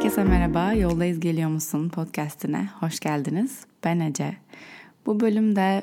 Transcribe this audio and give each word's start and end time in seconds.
Herkese 0.00 0.24
merhaba, 0.24 0.72
Yoldayız 0.72 1.20
Geliyor 1.20 1.50
Musun 1.50 1.88
podcastine 1.88 2.70
hoş 2.80 3.00
geldiniz. 3.00 3.64
Ben 3.84 4.00
Ece. 4.00 4.36
Bu 5.06 5.20
bölümde 5.20 5.82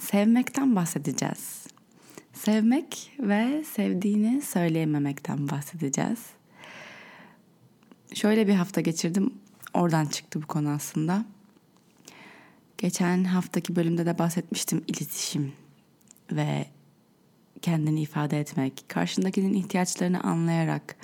sevmekten 0.00 0.76
bahsedeceğiz. 0.76 1.66
Sevmek 2.32 3.12
ve 3.20 3.64
sevdiğini 3.64 4.42
söyleyememekten 4.42 5.48
bahsedeceğiz. 5.48 6.18
Şöyle 8.14 8.46
bir 8.46 8.54
hafta 8.54 8.80
geçirdim, 8.80 9.34
oradan 9.74 10.06
çıktı 10.06 10.42
bu 10.42 10.46
konu 10.46 10.70
aslında. 10.70 11.24
Geçen 12.78 13.24
haftaki 13.24 13.76
bölümde 13.76 14.06
de 14.06 14.18
bahsetmiştim 14.18 14.84
iletişim 14.86 15.52
ve 16.32 16.66
kendini 17.62 18.02
ifade 18.02 18.40
etmek, 18.40 18.84
karşındakinin 18.88 19.54
ihtiyaçlarını 19.54 20.20
anlayarak 20.20 20.96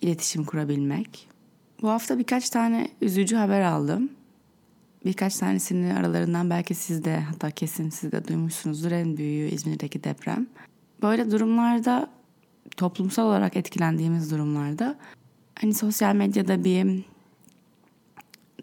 iletişim 0.00 0.44
kurabilmek. 0.44 1.31
Bu 1.82 1.90
hafta 1.90 2.18
birkaç 2.18 2.50
tane 2.50 2.88
üzücü 3.00 3.36
haber 3.36 3.60
aldım. 3.60 4.10
Birkaç 5.04 5.36
tanesinin 5.36 5.90
aralarından 5.90 6.50
belki 6.50 6.74
siz 6.74 7.04
de 7.04 7.20
hatta 7.20 7.50
kesin 7.50 7.90
siz 7.90 8.12
de 8.12 8.28
duymuşsunuzdur 8.28 8.92
en 8.92 9.16
büyüğü 9.16 9.48
İzmir'deki 9.48 10.04
deprem. 10.04 10.46
Böyle 11.02 11.30
durumlarda 11.30 12.10
toplumsal 12.76 13.26
olarak 13.26 13.56
etkilendiğimiz 13.56 14.30
durumlarda 14.30 14.98
hani 15.54 15.74
sosyal 15.74 16.14
medyada 16.14 16.64
bir 16.64 17.04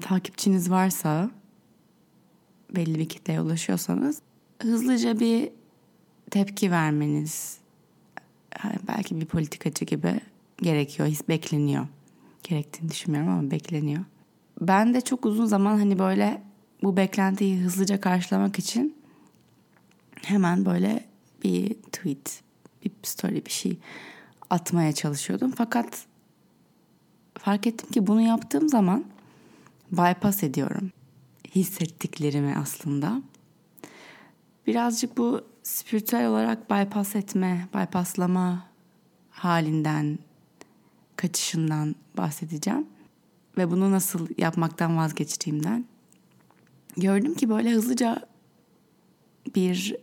takipçiniz 0.02 0.72
varsa 0.72 1.32
belli 2.76 3.00
bir 3.00 3.10
kitleye 3.10 3.42
ulaşıyorsanız 3.42 4.22
hızlıca 4.62 5.20
bir 5.20 5.50
tepki 6.32 6.72
vermeniz 6.72 7.58
belki 8.88 9.22
bir 9.22 9.26
politikacı 9.26 9.86
gibi 9.86 10.22
gerekiyor, 10.62 11.08
his 11.08 11.28
bekleniyor. 11.28 11.88
Gerektiğini 12.44 12.92
düşünmüyorum 12.92 13.30
ama 13.30 13.52
bekleniyor. 13.52 14.04
Ben 14.62 14.94
de 14.94 15.02
çok 15.02 15.26
uzun 15.26 15.46
zaman 15.46 15.78
hani 15.78 16.00
böyle 16.00 16.44
bu 16.84 16.98
beklentiyi 16.98 17.62
hızlıca 17.62 18.02
karşılamak 18.02 18.60
için 18.60 18.98
hemen 20.22 20.66
böyle 20.66 21.06
bir 21.44 21.74
tweet, 21.74 22.42
bir 22.86 22.92
story 23.04 23.46
bir 23.46 23.52
şey 23.52 23.78
atmaya 24.50 24.94
çalışıyordum. 24.94 25.52
Fakat 25.52 26.06
fark 27.38 27.68
ettim 27.68 27.90
ki 27.90 28.08
bunu 28.08 28.22
yaptığım 28.22 28.70
zaman 28.70 29.06
bypass 29.92 30.44
ediyorum. 30.44 30.92
Hissettiklerimi 31.56 32.56
aslında. 32.58 33.22
Birazcık 34.68 35.18
bu 35.18 35.42
spiritüel 35.64 36.28
olarak 36.28 36.70
bypass 36.70 37.16
etme, 37.16 37.68
bypasslama 37.76 38.66
halinden 39.30 40.20
kaçışından 41.20 41.96
bahsedeceğim. 42.18 42.88
Ve 43.58 43.72
bunu 43.72 43.92
nasıl 43.92 44.28
yapmaktan 44.38 44.98
vazgeçtiğimden. 44.98 45.86
Gördüm 46.98 47.34
ki 47.34 47.50
böyle 47.50 47.72
hızlıca 47.72 48.28
bir 49.56 49.96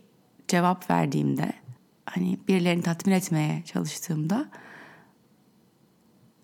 cevap 0.47 0.89
verdiğimde 0.89 1.53
hani 2.05 2.37
birilerini 2.47 2.83
tatmin 2.83 3.13
etmeye 3.13 3.63
çalıştığımda 3.65 4.49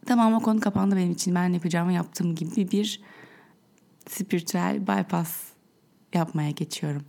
tamam 0.05 0.33
o 0.33 0.39
konu 0.39 0.59
kapandı 0.59 0.95
benim 0.95 1.11
için 1.11 1.35
ben 1.35 1.53
yapacağımı 1.53 1.93
yaptım 1.93 2.35
gibi 2.35 2.71
bir 2.71 3.02
spiritüel 4.09 4.87
bypass 4.87 5.43
yapmaya 6.13 6.52
geçiyorum. 6.52 7.05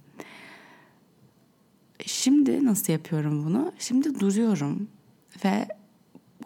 Şimdi 2.06 2.64
nasıl 2.64 2.92
yapıyorum 2.92 3.44
bunu? 3.44 3.72
Şimdi 3.78 4.20
duruyorum 4.20 4.88
ve 5.44 5.68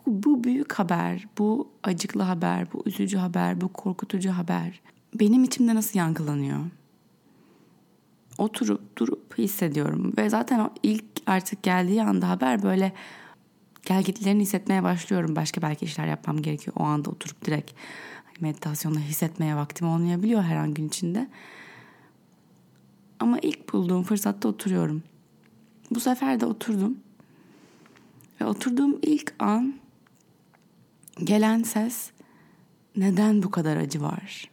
bu, 0.07 0.45
büyük 0.45 0.73
haber, 0.73 1.29
bu 1.39 1.69
acıklı 1.83 2.23
haber, 2.23 2.73
bu 2.73 2.83
üzücü 2.87 3.17
haber, 3.17 3.61
bu 3.61 3.69
korkutucu 3.69 4.31
haber 4.31 4.81
benim 5.15 5.45
içimde 5.45 5.75
nasıl 5.75 5.99
yankılanıyor? 5.99 6.59
Oturup 8.39 8.97
durup 8.97 9.39
hissediyorum 9.39 10.13
ve 10.19 10.31
zaten 10.31 10.59
o 10.59 10.71
ilk 10.83 11.05
artık 11.27 11.63
geldiği 11.63 12.03
anda 12.03 12.29
haber 12.29 12.63
böyle 12.63 12.93
gelgitlerini 13.87 14.43
hissetmeye 14.43 14.83
başlıyorum. 14.83 15.37
Başka 15.37 15.63
belki 15.63 15.85
işler 15.85 16.07
yapmam 16.07 16.43
gerekiyor. 16.43 16.77
O 16.79 16.83
anda 16.83 17.11
oturup 17.11 17.45
direkt 17.45 17.73
meditasyonla 18.41 19.01
hissetmeye 19.01 19.57
vaktim 19.57 19.89
olmayabiliyor 19.89 20.43
her 20.43 20.57
an 20.57 20.75
gün 20.75 20.89
içinde. 20.89 21.29
Ama 23.21 23.39
ilk 23.39 23.73
bulduğum 23.73 24.03
fırsatta 24.03 24.49
oturuyorum. 24.49 25.03
Bu 25.91 26.01
sefer 26.01 26.41
de 26.41 26.47
oturdum. 26.47 26.97
Ve 28.41 28.45
oturduğum 28.45 28.99
ilk 29.03 29.35
an 29.39 29.75
gelen 31.25 31.63
ses 31.63 32.11
neden 32.97 33.43
bu 33.43 33.51
kadar 33.51 33.77
acı 33.77 34.03
var? 34.03 34.51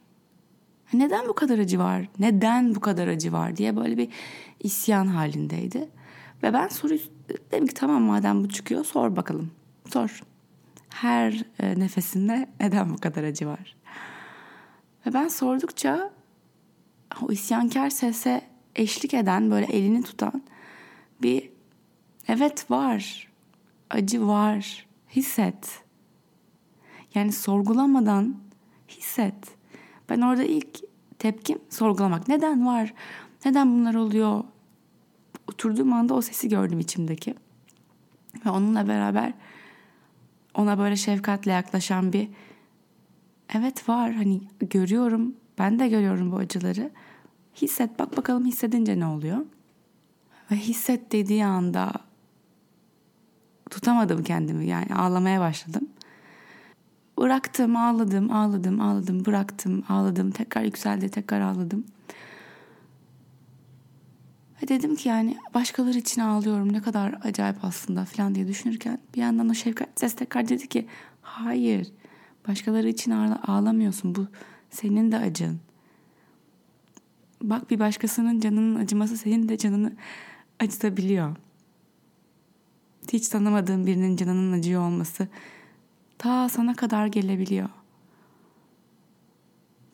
Neden 0.93 1.27
bu 1.27 1.33
kadar 1.33 1.59
acı 1.59 1.79
var? 1.79 2.09
Neden 2.19 2.75
bu 2.75 2.79
kadar 2.79 3.07
acı 3.07 3.31
var 3.31 3.57
diye 3.57 3.75
böyle 3.75 3.97
bir 3.97 4.09
isyan 4.59 5.07
halindeydi. 5.07 5.89
Ve 6.43 6.53
ben 6.53 6.67
soruyu 6.67 6.99
dedim 7.51 7.67
ki 7.67 7.73
tamam 7.73 8.01
madem 8.01 8.43
bu 8.43 8.49
çıkıyor 8.49 8.85
sor 8.85 9.15
bakalım. 9.15 9.51
Sor. 9.93 10.23
Her 10.89 11.43
e, 11.59 11.79
nefesinde 11.79 12.49
neden 12.59 12.89
bu 12.89 12.97
kadar 12.97 13.23
acı 13.23 13.47
var? 13.47 13.75
Ve 15.05 15.13
ben 15.13 15.27
sordukça 15.27 16.11
o 17.21 17.31
isyankar 17.31 17.89
sese 17.89 18.41
eşlik 18.75 19.13
eden 19.13 19.51
böyle 19.51 19.65
elini 19.65 20.03
tutan 20.03 20.43
bir 21.21 21.49
evet 22.27 22.71
var. 22.71 23.27
Acı 23.89 24.27
var. 24.27 24.87
Hisset 25.09 25.85
yani 27.15 27.31
sorgulamadan 27.31 28.35
hisset. 28.89 29.35
Ben 30.09 30.21
orada 30.21 30.43
ilk 30.43 30.79
tepkim 31.19 31.59
sorgulamak. 31.69 32.27
Neden 32.27 32.65
var? 32.65 32.93
Neden 33.45 33.71
bunlar 33.71 33.95
oluyor? 33.95 34.43
Oturduğum 35.49 35.93
anda 35.93 36.13
o 36.13 36.21
sesi 36.21 36.49
gördüm 36.49 36.79
içimdeki. 36.79 37.35
Ve 38.45 38.49
onunla 38.49 38.87
beraber 38.87 39.33
ona 40.53 40.77
böyle 40.77 40.95
şefkatle 40.95 41.51
yaklaşan 41.51 42.13
bir 42.13 42.29
evet 43.55 43.89
var 43.89 44.13
hani 44.13 44.41
görüyorum 44.59 45.35
ben 45.57 45.79
de 45.79 45.87
görüyorum 45.87 46.31
bu 46.31 46.37
acıları. 46.37 46.91
Hisset 47.55 47.99
bak 47.99 48.17
bakalım 48.17 48.45
hissedince 48.45 48.99
ne 48.99 49.05
oluyor? 49.05 49.45
Ve 50.51 50.55
hisset 50.55 51.11
dediği 51.11 51.45
anda 51.45 51.93
tutamadım 53.69 54.23
kendimi 54.23 54.67
yani 54.67 54.95
ağlamaya 54.95 55.39
başladım. 55.39 55.89
Bıraktım, 57.19 57.75
ağladım, 57.75 58.31
ağladım, 58.31 58.81
ağladım, 58.81 59.25
bıraktım, 59.25 59.83
ağladım. 59.89 60.31
Tekrar 60.31 60.63
yükseldi, 60.63 61.09
tekrar 61.09 61.41
ağladım. 61.41 61.85
Ve 64.63 64.67
dedim 64.67 64.95
ki 64.95 65.09
yani 65.09 65.37
başkaları 65.53 65.97
için 65.97 66.21
ağlıyorum 66.21 66.73
ne 66.73 66.81
kadar 66.81 67.15
acayip 67.23 67.65
aslında 67.65 68.05
falan 68.05 68.35
diye 68.35 68.47
düşünürken 68.47 68.99
bir 69.15 69.21
yandan 69.21 69.49
o 69.49 69.53
şefkat 69.53 69.89
ses 69.95 70.15
tekrar 70.15 70.47
dedi 70.47 70.67
ki 70.67 70.87
hayır 71.21 71.91
başkaları 72.47 72.89
için 72.89 73.11
ağlamıyorsun 73.11 74.15
bu 74.15 74.27
senin 74.69 75.11
de 75.11 75.17
acın. 75.17 75.59
Bak 77.41 77.69
bir 77.69 77.79
başkasının 77.79 78.39
canının 78.39 78.75
acıması 78.75 79.17
senin 79.17 79.49
de 79.49 79.57
canını 79.57 79.93
acıtabiliyor. 80.59 81.35
Hiç 83.13 83.27
tanımadığın 83.27 83.85
birinin 83.85 84.15
canının 84.15 84.59
acıyor 84.59 84.81
olması 84.81 85.27
ta 86.17 86.49
sana 86.49 86.75
kadar 86.75 87.07
gelebiliyor. 87.07 87.69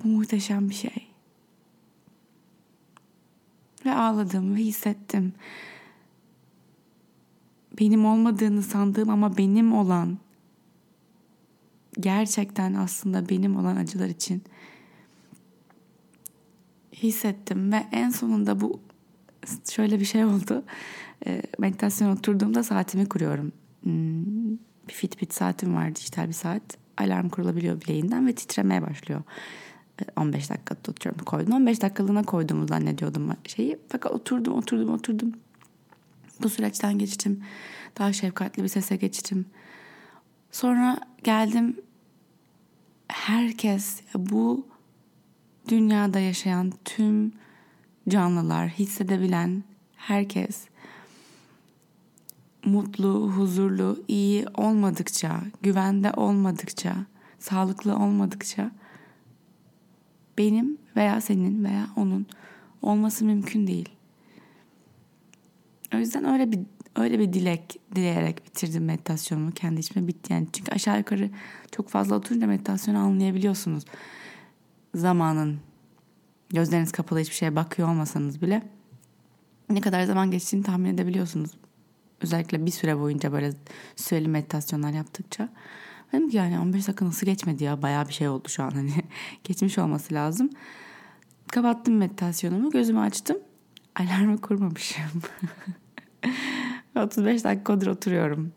Bu 0.03 0.07
muhteşem 0.07 0.69
bir 0.69 0.75
şey. 0.75 1.07
Ve 3.85 3.93
ağladım 3.93 4.55
ve 4.55 4.59
hissettim. 4.59 5.33
Benim 7.79 8.05
olmadığını 8.05 8.63
sandığım 8.63 9.09
ama 9.09 9.37
benim 9.37 9.73
olan 9.73 10.17
gerçekten 11.99 12.73
aslında 12.73 13.29
benim 13.29 13.55
olan 13.55 13.75
acılar 13.75 14.07
için 14.07 14.43
hissettim 16.93 17.71
ve 17.71 17.87
en 17.91 18.09
sonunda 18.09 18.61
bu 18.61 18.79
şöyle 19.71 19.99
bir 19.99 20.05
şey 20.05 20.25
oldu. 20.25 20.63
E, 21.27 21.41
oturduğumda 22.11 22.63
saatimi 22.63 23.09
kuruyorum. 23.09 23.51
Hmm, 23.83 24.51
bir 24.87 24.93
Fitbit 24.93 25.33
saatim 25.33 25.75
var 25.75 25.95
dijital 25.95 26.27
bir 26.27 26.33
saat. 26.33 26.61
Alarm 26.97 27.29
kurulabiliyor 27.29 27.81
bileğinden 27.81 28.27
ve 28.27 28.35
titremeye 28.35 28.81
başlıyor. 28.81 29.21
15 30.15 30.45
ee, 30.45 30.49
dakika 30.49 30.75
tutuyorum 30.75 31.25
koydum. 31.25 31.53
15 31.53 31.81
dakikalığına 31.81 32.23
koyduğumu 32.23 32.67
zannediyordum 32.67 33.29
şeyi. 33.45 33.79
Fakat 33.89 34.11
oturdum 34.11 34.53
oturdum 34.53 34.93
oturdum. 34.93 35.33
Bu 36.43 36.49
süreçten 36.49 36.99
geçtim. 36.99 37.43
Daha 37.97 38.13
şefkatli 38.13 38.63
bir 38.63 38.67
sese 38.67 38.95
geçtim. 38.95 39.45
Sonra 40.51 40.99
geldim 41.23 41.77
herkes 43.07 44.01
bu 44.15 44.67
dünyada 45.67 46.19
yaşayan 46.19 46.73
tüm 46.85 47.33
canlılar 48.11 48.69
hissedebilen 48.69 49.63
herkes 49.95 50.67
mutlu, 52.65 53.31
huzurlu, 53.31 54.03
iyi 54.07 54.45
olmadıkça, 54.57 55.41
güvende 55.61 56.11
olmadıkça, 56.11 56.95
sağlıklı 57.39 57.95
olmadıkça 57.95 58.71
benim 60.37 60.77
veya 60.95 61.21
senin 61.21 61.63
veya 61.63 61.87
onun 61.95 62.25
olması 62.81 63.25
mümkün 63.25 63.67
değil. 63.67 63.89
O 65.95 65.97
yüzden 65.97 66.25
öyle 66.25 66.51
bir 66.51 66.59
öyle 66.95 67.19
bir 67.19 67.33
dilek 67.33 67.79
dileyerek 67.95 68.45
bitirdim 68.45 68.85
meditasyonumu 68.85 69.51
kendi 69.51 69.79
içime 69.79 70.07
bitti 70.07 70.33
yani. 70.33 70.47
Çünkü 70.53 70.71
aşağı 70.71 70.97
yukarı 70.97 71.29
çok 71.71 71.89
fazla 71.89 72.15
oturunca 72.15 72.47
meditasyonu 72.47 72.97
anlayabiliyorsunuz. 72.97 73.83
Zamanın 74.95 75.59
gözleriniz 76.53 76.91
kapalı 76.91 77.19
hiçbir 77.19 77.35
şeye 77.35 77.55
bakıyor 77.55 77.89
olmasanız 77.89 78.41
bile 78.41 78.63
ne 79.69 79.81
kadar 79.81 80.03
zaman 80.03 80.31
geçtiğini 80.31 80.63
tahmin 80.63 80.93
edebiliyorsunuz. 80.93 81.51
Özellikle 82.21 82.65
bir 82.65 82.71
süre 82.71 82.99
boyunca 82.99 83.31
böyle 83.31 83.53
süreli 83.95 84.27
meditasyonlar 84.27 84.91
yaptıkça. 84.91 85.49
Dedim 86.13 86.29
ki 86.29 86.37
yani 86.37 86.59
15 86.59 86.87
dakika 86.87 87.05
nasıl 87.05 87.25
geçmedi 87.25 87.63
ya 87.63 87.81
bayağı 87.81 88.07
bir 88.07 88.13
şey 88.13 88.27
oldu 88.27 88.49
şu 88.49 88.63
an 88.63 88.71
hani 88.71 88.91
geçmiş 89.43 89.77
olması 89.77 90.13
lazım. 90.13 90.49
Kapattım 91.47 91.97
meditasyonumu 91.97 92.71
gözümü 92.71 92.99
açtım 92.99 93.37
alarmı 93.95 94.41
kurmamışım. 94.41 95.21
35 96.95 97.43
dakikadır 97.43 97.87
oturuyorum. 97.87 98.53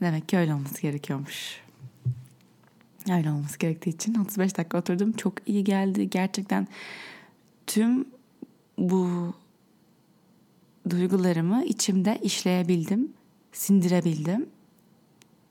Demek 0.00 0.28
ki 0.28 0.38
öyle 0.38 0.54
olması 0.54 0.82
gerekiyormuş. 0.82 1.60
Öyle 3.10 3.30
olması 3.30 3.58
gerektiği 3.58 3.90
için 3.90 4.14
35 4.14 4.56
dakika 4.56 4.78
oturdum. 4.78 5.12
Çok 5.12 5.48
iyi 5.48 5.64
geldi. 5.64 6.10
Gerçekten 6.10 6.68
tüm 7.66 8.04
bu 8.78 9.08
duygularımı 10.90 11.64
içimde 11.64 12.18
işleyebildim, 12.22 13.12
sindirebildim. 13.52 14.46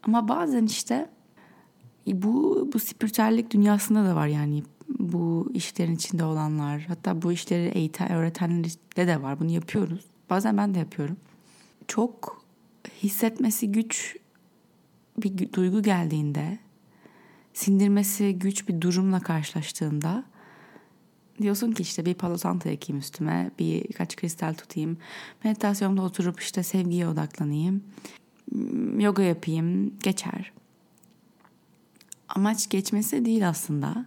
Ama 0.04 0.27
bazen 0.27 0.65
işte 0.65 1.09
bu 2.07 2.69
bu 2.74 2.80
spiritüellik 2.80 3.51
dünyasında 3.51 4.06
da 4.06 4.15
var 4.15 4.27
yani 4.27 4.63
bu 5.00 5.51
işlerin 5.53 5.95
içinde 5.95 6.24
olanlar 6.24 6.81
hatta 6.81 7.21
bu 7.21 7.31
işleri 7.31 7.68
eğiten 7.68 8.12
öğretenler 8.12 8.71
de 8.98 9.21
var 9.21 9.39
bunu 9.39 9.51
yapıyoruz. 9.51 10.06
Bazen 10.30 10.57
ben 10.57 10.75
de 10.75 10.80
yapıyorum. 10.80 11.18
Çok 11.88 12.44
hissetmesi 13.03 13.71
güç 13.71 14.15
bir 15.18 15.53
duygu 15.53 15.83
geldiğinde 15.83 16.60
sindirmesi 17.57 18.39
güç 18.39 18.68
bir 18.68 18.81
durumla 18.81 19.19
karşılaştığında 19.19 20.24
diyorsun 21.42 21.71
ki 21.71 21.83
işte 21.83 22.06
bir 22.06 22.13
palo 22.13 22.38
santo 22.38 22.69
ekeyim 22.69 23.00
üstüme, 23.00 23.51
birkaç 23.59 24.15
kristal 24.15 24.54
tutayım, 24.54 24.98
meditasyonda 25.44 26.01
oturup 26.01 26.39
işte 26.39 26.63
sevgiye 26.63 27.07
odaklanayım, 27.07 27.83
yoga 28.98 29.24
yapayım, 29.24 30.00
geçer. 30.00 30.54
Amaç 32.30 32.69
geçmesi 32.69 33.25
değil 33.25 33.50
aslında. 33.50 34.06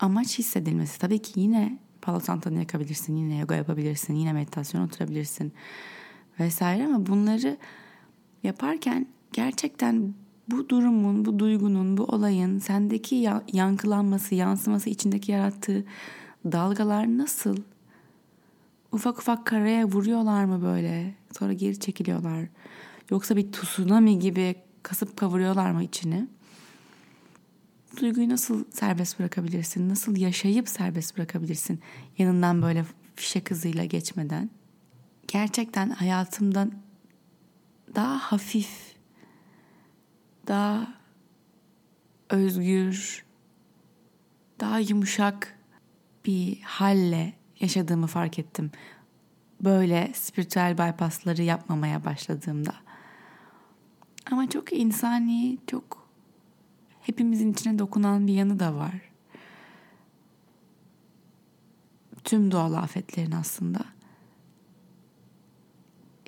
Amaç 0.00 0.38
hissedilmesi. 0.38 0.98
Tabii 0.98 1.22
ki 1.22 1.40
yine 1.40 1.78
palo 2.02 2.20
santo'nu 2.20 2.58
yakabilirsin, 2.58 3.16
yine 3.16 3.38
yoga 3.38 3.54
yapabilirsin, 3.54 4.14
yine 4.14 4.32
meditasyon 4.32 4.82
oturabilirsin 4.82 5.52
vesaire 6.40 6.86
ama 6.86 7.06
bunları 7.06 7.56
yaparken 8.42 9.06
gerçekten 9.32 10.14
bu 10.50 10.68
durumun, 10.68 11.24
bu 11.24 11.38
duygunun, 11.38 11.96
bu 11.96 12.04
olayın 12.04 12.58
sendeki 12.58 13.30
yankılanması, 13.52 14.34
yansıması, 14.34 14.90
içindeki 14.90 15.32
yarattığı 15.32 15.84
dalgalar 16.44 17.18
nasıl? 17.18 17.56
Ufak 18.92 19.18
ufak 19.18 19.46
karaya 19.46 19.84
vuruyorlar 19.84 20.44
mı 20.44 20.62
böyle? 20.62 21.14
Sonra 21.38 21.52
geri 21.52 21.80
çekiliyorlar. 21.80 22.48
Yoksa 23.10 23.36
bir 23.36 23.52
tsunami 23.52 24.18
gibi 24.18 24.54
kasıp 24.82 25.16
kavuruyorlar 25.16 25.70
mı 25.70 25.84
içini? 25.84 26.28
Duyguyu 28.00 28.28
nasıl 28.28 28.64
serbest 28.70 29.18
bırakabilirsin? 29.18 29.88
Nasıl 29.88 30.16
yaşayıp 30.16 30.68
serbest 30.68 31.16
bırakabilirsin? 31.16 31.80
Yanından 32.18 32.62
böyle 32.62 32.84
fişek 33.16 33.50
hızıyla 33.50 33.84
geçmeden. 33.84 34.50
Gerçekten 35.28 35.90
hayatımdan 35.90 36.72
daha 37.94 38.18
hafif 38.18 38.93
daha 40.46 40.94
özgür, 42.30 43.24
daha 44.60 44.78
yumuşak 44.78 45.58
bir 46.26 46.60
halle 46.60 47.32
yaşadığımı 47.60 48.06
fark 48.06 48.38
ettim. 48.38 48.70
Böyle 49.60 50.12
spiritüel 50.14 50.78
bypassları 50.78 51.42
yapmamaya 51.42 52.04
başladığımda. 52.04 52.74
Ama 54.30 54.50
çok 54.50 54.72
insani, 54.72 55.58
çok 55.66 56.08
hepimizin 57.00 57.52
içine 57.52 57.78
dokunan 57.78 58.26
bir 58.26 58.32
yanı 58.32 58.60
da 58.60 58.74
var. 58.74 58.94
Tüm 62.24 62.50
doğal 62.50 62.72
afetlerin 62.72 63.32
aslında. 63.32 63.84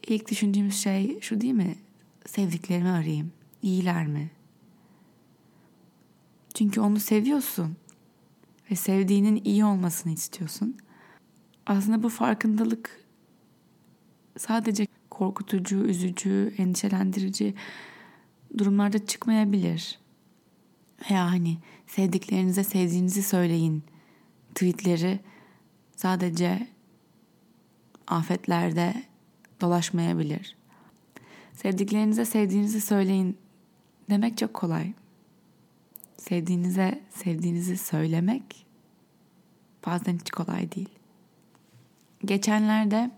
İlk 0.06 0.30
düşündüğümüz 0.30 0.76
şey 0.76 1.20
şu 1.20 1.40
değil 1.40 1.54
mi? 1.54 1.74
Sevdiklerimi 2.26 2.88
arayayım 2.88 3.32
iyiler 3.62 4.06
mi? 4.06 4.30
Çünkü 6.54 6.80
onu 6.80 7.00
seviyorsun 7.00 7.76
ve 8.70 8.76
sevdiğinin 8.76 9.40
iyi 9.44 9.64
olmasını 9.64 10.12
istiyorsun. 10.12 10.76
Aslında 11.66 12.02
bu 12.02 12.08
farkındalık 12.08 13.04
sadece 14.38 14.86
korkutucu, 15.10 15.76
üzücü, 15.76 16.54
endişelendirici 16.58 17.54
durumlarda 18.58 19.06
çıkmayabilir. 19.06 19.98
Veya 21.10 21.30
hani 21.30 21.58
sevdiklerinize 21.86 22.64
sevdiğinizi 22.64 23.22
söyleyin 23.22 23.82
tweetleri 24.54 25.20
sadece 25.96 26.68
afetlerde 28.06 29.02
dolaşmayabilir. 29.60 30.56
Sevdiklerinize 31.52 32.24
sevdiğinizi 32.24 32.80
söyleyin 32.80 33.38
demek 34.10 34.38
çok 34.38 34.54
kolay. 34.54 34.92
Sevdiğinize 36.16 37.02
sevdiğinizi 37.10 37.78
söylemek 37.78 38.66
bazen 39.86 40.18
hiç 40.18 40.30
kolay 40.30 40.72
değil. 40.72 40.88
Geçenlerde 42.24 43.10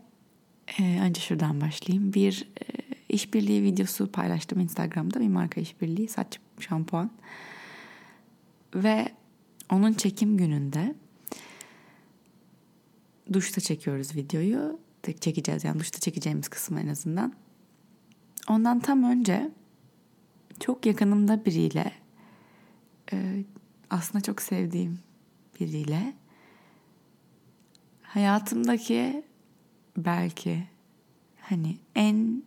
e, 0.78 1.00
önce 1.00 1.20
şuradan 1.20 1.60
başlayayım. 1.60 2.14
Bir 2.14 2.48
e, 2.60 2.64
işbirliği 3.08 3.62
videosu 3.62 4.12
paylaştım 4.12 4.60
Instagram'da. 4.60 5.20
Bir 5.20 5.28
marka 5.28 5.60
işbirliği 5.60 6.08
saç 6.08 6.38
şampuan. 6.60 7.10
Ve 8.74 9.08
onun 9.72 9.92
çekim 9.92 10.36
gününde 10.36 10.94
duşta 13.32 13.60
çekiyoruz 13.60 14.16
videoyu. 14.16 14.78
Çekeceğiz 15.20 15.64
yani 15.64 15.80
duşta 15.80 15.98
çekeceğimiz 15.98 16.48
kısmı 16.48 16.80
en 16.80 16.88
azından. 16.88 17.32
Ondan 18.48 18.80
tam 18.80 19.02
önce 19.02 19.50
çok 20.60 20.86
yakınımda 20.86 21.44
biriyle 21.44 21.92
e, 23.12 23.44
aslında 23.90 24.22
çok 24.22 24.42
sevdiğim 24.42 24.98
biriyle 25.60 26.14
hayatımdaki 28.02 29.24
belki 29.96 30.68
hani 31.40 31.78
en 31.94 32.42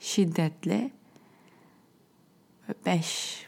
şiddetli 0.00 0.92
beş 2.86 3.42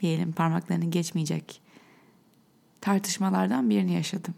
diyelim 0.00 0.32
parmaklarını 0.32 0.90
geçmeyecek 0.90 1.62
tartışmalardan 2.80 3.70
birini 3.70 3.92
yaşadım. 3.92 4.34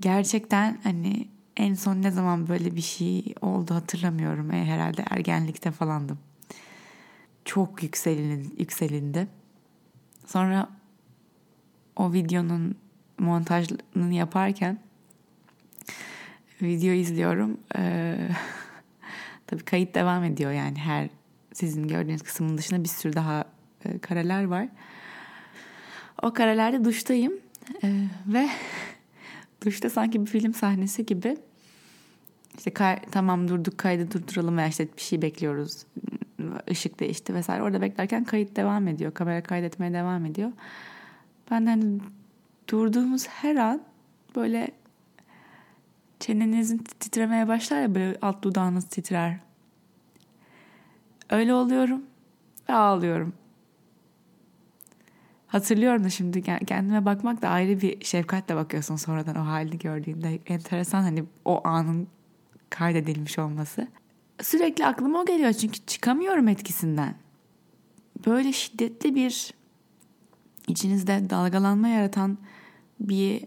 Gerçekten 0.00 0.80
hani 0.82 1.28
en 1.56 1.74
son 1.74 2.02
ne 2.02 2.10
zaman 2.10 2.48
böyle 2.48 2.76
bir 2.76 2.80
şey 2.80 3.34
oldu 3.40 3.74
hatırlamıyorum. 3.74 4.50
E, 4.50 4.64
herhalde 4.64 5.04
ergenlikte 5.10 5.70
falandım. 5.70 6.18
Çok 7.44 7.82
yükselin, 7.82 8.54
yükselindi. 8.58 9.28
Sonra 10.26 10.68
o 11.96 12.12
videonun 12.12 12.76
montajını 13.18 14.14
yaparken 14.14 14.78
video 16.62 16.92
izliyorum. 16.92 17.60
Ee, 17.76 18.16
tabii 19.46 19.64
kayıt 19.64 19.94
devam 19.94 20.24
ediyor 20.24 20.52
yani 20.52 20.78
her 20.78 21.08
sizin 21.52 21.88
gördüğünüz 21.88 22.22
kısmın 22.22 22.58
dışında 22.58 22.82
bir 22.82 22.88
sürü 22.88 23.12
daha 23.12 23.44
e, 23.84 23.98
kareler 23.98 24.44
var. 24.44 24.68
O 26.22 26.32
karelerde 26.32 26.84
duştayım 26.84 27.32
ee, 27.84 28.04
ve 28.26 28.48
duşta 29.64 29.90
sanki 29.90 30.20
bir 30.20 30.26
film 30.26 30.54
sahnesi 30.54 31.06
gibi. 31.06 31.36
İşte 32.58 32.70
kay, 32.70 33.00
tamam 33.10 33.48
durduk 33.48 33.78
kaydı 33.78 34.10
durduralım 34.10 34.56
veya 34.56 34.68
işte 34.68 34.88
bir 34.96 35.02
şey 35.02 35.22
bekliyoruz. 35.22 35.86
Işık 36.68 37.00
değişti 37.00 37.34
vesaire. 37.34 37.62
Orada 37.62 37.80
beklerken 37.80 38.24
kayıt 38.24 38.56
devam 38.56 38.88
ediyor. 38.88 39.14
Kamera 39.14 39.42
kaydetmeye 39.42 39.92
devam 39.92 40.26
ediyor. 40.26 40.52
Ben 41.50 41.66
hani 41.66 42.00
durduğumuz 42.68 43.26
her 43.28 43.56
an 43.56 43.82
böyle 44.36 44.70
çenenizin 46.20 46.78
titremeye 46.78 47.48
başlar 47.48 47.82
ya 47.82 47.94
böyle 47.94 48.18
alt 48.22 48.42
dudağınız 48.42 48.84
titrer. 48.84 49.38
Öyle 51.30 51.54
oluyorum 51.54 52.02
ve 52.68 52.72
ağlıyorum. 52.72 53.34
Hatırlıyorum 55.52 56.04
da 56.04 56.10
şimdi 56.10 56.42
kendime 56.42 57.04
bakmak 57.04 57.42
da 57.42 57.48
ayrı 57.48 57.80
bir 57.80 58.04
şefkatle 58.04 58.56
bakıyorsun 58.56 58.96
sonradan 58.96 59.36
o 59.36 59.46
halini 59.46 59.78
gördüğünde. 59.78 60.38
Enteresan 60.46 61.02
hani 61.02 61.24
o 61.44 61.68
anın 61.68 62.08
kaydedilmiş 62.70 63.38
olması. 63.38 63.88
Sürekli 64.42 64.86
aklıma 64.86 65.20
o 65.20 65.26
geliyor 65.26 65.52
çünkü 65.52 65.78
çıkamıyorum 65.86 66.48
etkisinden. 66.48 67.14
Böyle 68.26 68.52
şiddetli 68.52 69.14
bir 69.14 69.54
içinizde 70.68 71.30
dalgalanma 71.30 71.88
yaratan 71.88 72.38
bir 73.00 73.44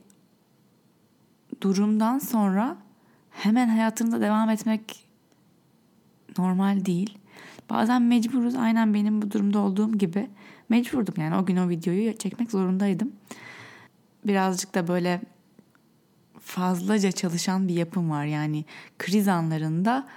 durumdan 1.61 2.19
sonra 2.19 2.77
hemen 3.31 3.67
hayatınıza 3.67 4.21
devam 4.21 4.49
etmek 4.49 5.07
normal 6.37 6.85
değil. 6.85 7.17
Bazen 7.69 8.01
mecburuz 8.01 8.55
aynen 8.55 8.93
benim 8.93 9.21
bu 9.21 9.31
durumda 9.31 9.59
olduğum 9.59 9.97
gibi. 9.97 10.29
Mecburdum 10.69 11.13
yani 11.17 11.35
o 11.35 11.45
gün 11.45 11.57
o 11.57 11.69
videoyu 11.69 12.17
çekmek 12.17 12.51
zorundaydım. 12.51 13.11
Birazcık 14.27 14.75
da 14.75 14.87
böyle 14.87 15.21
fazlaca 16.39 17.11
çalışan 17.11 17.67
bir 17.67 17.73
yapım 17.73 18.09
var. 18.09 18.25
Yani 18.25 18.65
kriz 18.99 19.27
anlarında 19.27 20.07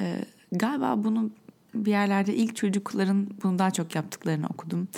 e, 0.00 0.24
galiba 0.52 1.04
bunu 1.04 1.30
bir 1.74 1.90
yerlerde 1.90 2.34
ilk 2.34 2.56
çocukların 2.56 3.28
bunu 3.42 3.58
daha 3.58 3.70
çok 3.70 3.94
yaptıklarını 3.94 4.46
okudum. 4.46 4.88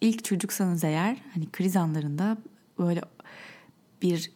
İlk 0.00 0.24
çocuksanız 0.24 0.84
eğer 0.84 1.16
hani 1.34 1.50
kriz 1.52 1.76
anlarında 1.76 2.36
böyle 2.78 3.00
bir 4.02 4.32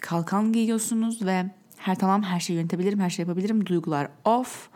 kalkan 0.00 0.52
giyiyorsunuz 0.52 1.26
ve 1.26 1.50
her 1.76 1.98
tamam 1.98 2.22
her 2.22 2.40
şeyi 2.40 2.56
yönetebilirim, 2.56 3.00
her 3.00 3.10
şeyi 3.10 3.26
yapabilirim. 3.26 3.66
Duygular 3.66 4.08
off. 4.24 4.68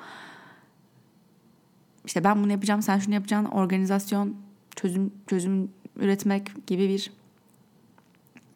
İşte 2.04 2.25
ben 2.25 2.42
bunu 2.42 2.52
yapacağım, 2.52 2.82
sen 2.82 2.99
şunu 2.99 3.14
yapacaksın. 3.14 3.50
Organizasyon, 3.50 4.37
çözüm 4.76 5.12
çözüm 5.26 5.71
üretmek 5.97 6.66
gibi 6.66 6.88
bir 6.88 7.12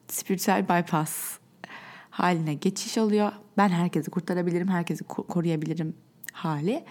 spiritüel 0.09 0.69
bypass 0.69 1.39
haline 2.11 2.55
geçiş 2.55 2.99
oluyor. 2.99 3.33
Ben 3.57 3.69
herkesi 3.69 4.11
kurtarabilirim, 4.11 4.69
herkesi 4.69 5.05
koruyabilirim 5.05 5.95
hali. 6.33 6.85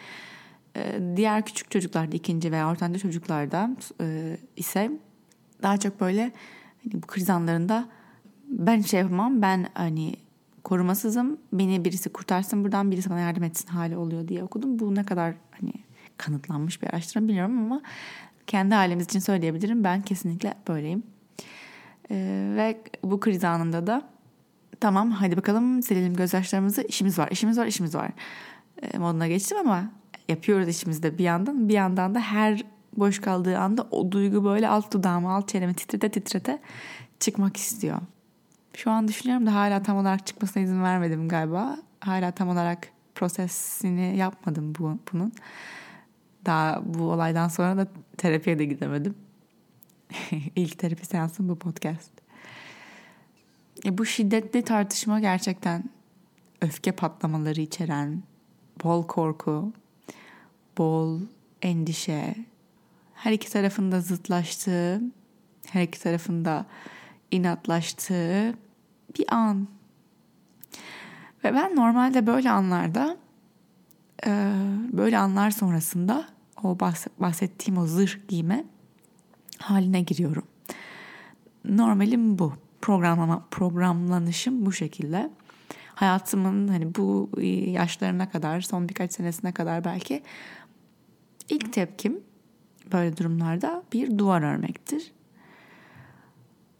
Ee, 0.76 1.00
diğer 1.16 1.46
küçük 1.46 1.72
çocuklarda, 1.72 2.16
ikinci 2.16 2.52
veya 2.52 2.72
ortanca 2.72 3.00
çocuklarda 3.00 3.70
e, 4.02 4.38
ise 4.58 4.92
daha 5.62 5.78
çok 5.78 6.02
böyle 6.02 6.32
hani 6.84 7.04
bu 7.04 7.08
kriz 7.08 7.30
anlarında 7.30 7.90
ben 8.48 8.82
şey 8.82 9.00
yapamam, 9.00 9.42
ben 9.42 9.68
hani 9.74 10.16
korumasızım, 10.64 11.38
beni 11.54 11.86
birisi 11.86 12.10
kurtarsın 12.10 12.64
buradan, 12.64 12.92
birisi 12.92 13.10
bana 13.10 13.20
yardım 13.20 13.44
etsin 13.44 13.68
hali 13.68 13.98
oluyor 13.98 14.28
diye 14.28 14.44
okudum. 14.44 14.80
Bu 14.80 14.96
ne 14.96 15.04
kadar 15.04 15.36
hani 15.52 15.74
kanıtlanmış 16.18 16.82
bir 16.82 16.88
araştırma 16.88 17.28
bilmiyorum 17.28 17.58
ama 17.66 17.82
kendi 18.48 18.76
ailemiz 18.76 19.06
için 19.06 19.20
söyleyebilirim. 19.20 19.84
Ben 19.84 20.02
kesinlikle 20.02 20.54
böyleyim. 20.68 21.04
Ee, 22.12 22.54
ve 22.58 22.82
bu 23.04 23.20
kriz 23.20 23.44
anında 23.44 23.88
da 23.88 24.02
tamam 24.80 25.12
hadi 25.12 25.38
bakalım 25.38 25.84
silelim 25.84 26.14
gözyaşlarımızı 26.14 26.82
işimiz 26.82 27.20
var 27.20 27.28
işimiz 27.32 27.58
var 27.58 27.66
işimiz 27.66 27.96
var 27.96 28.12
e, 28.82 28.98
moduna 28.98 29.28
geçtim 29.28 29.58
ama 29.58 29.92
yapıyoruz 30.30 30.68
işimizde 30.68 31.18
bir 31.18 31.24
yandan 31.24 31.70
bir 31.70 31.74
yandan 31.74 32.16
da 32.16 32.20
her 32.20 32.64
boş 32.98 33.22
kaldığı 33.22 33.58
anda 33.58 33.88
o 33.92 34.12
duygu 34.12 34.44
böyle 34.46 34.70
alt 34.70 34.94
dudağımı 34.94 35.32
alt 35.34 35.48
çenemi 35.48 35.74
titrete 35.74 36.10
titrete 36.10 36.60
çıkmak 37.20 37.58
istiyor. 37.58 37.98
Şu 38.74 38.92
an 38.92 39.08
düşünüyorum 39.08 39.46
da 39.46 39.56
hala 39.56 39.84
tam 39.84 39.98
olarak 39.98 40.28
çıkmasına 40.28 40.64
izin 40.64 40.84
vermedim 40.84 41.30
galiba. 41.30 41.78
Hala 42.00 42.32
tam 42.32 42.50
olarak 42.50 42.88
prosesini 43.16 44.18
yapmadım 44.18 44.74
bu, 44.80 44.98
bunun. 45.14 45.34
Daha 46.46 46.82
bu 46.86 47.12
olaydan 47.12 47.48
sonra 47.48 47.78
da 47.78 47.88
terapiye 48.18 48.60
de 48.60 48.66
gidemedim. 48.66 49.16
İlk 50.56 50.80
terapi 50.80 51.06
seansım 51.06 51.50
bu 51.50 51.56
podcast. 51.56 52.12
E 53.86 53.98
bu 53.98 54.06
şiddetli 54.06 54.62
tartışma 54.62 55.20
gerçekten 55.20 55.84
öfke 56.62 56.92
patlamaları 56.92 57.62
içeren, 57.62 58.24
bol 58.84 59.08
korku, 59.08 59.74
bol 60.78 61.20
endişe, 61.62 62.36
her 63.14 63.32
iki 63.32 63.52
tarafında 63.52 64.02
zıtlaştığı, 64.02 65.02
her 65.70 65.82
iki 65.82 66.00
tarafında 66.00 66.66
inatlaştığı 67.32 68.54
bir 69.18 69.34
an. 69.34 69.68
Ve 71.44 71.54
ben 71.54 71.76
normalde 71.76 72.28
böyle 72.28 72.52
anlarda, 72.52 73.18
e, 74.26 74.30
böyle 74.94 75.18
anlar 75.18 75.52
sonrasında 75.52 76.35
o 76.66 76.80
bahsettiğim 77.20 77.78
o 77.78 77.86
zırh 77.86 78.28
giyme 78.28 78.66
haline 79.60 80.02
giriyorum. 80.02 80.44
Normalim 81.66 82.40
bu 82.40 82.54
programlama 82.82 83.46
programlanışım 83.52 84.66
bu 84.66 84.72
şekilde. 84.72 85.30
Hayatımın 85.96 86.68
hani 86.68 86.96
bu 86.96 87.30
e, 87.38 87.48
yaşlarına 87.48 88.30
kadar, 88.30 88.62
son 88.62 88.90
birkaç 88.90 89.14
senesine 89.14 89.52
kadar 89.52 89.86
belki 89.86 90.24
ilk 91.50 91.74
tepkim 91.74 92.20
böyle 92.92 93.18
durumlarda 93.18 93.84
bir 93.94 94.18
duvar 94.18 94.42
örmektir. 94.42 95.12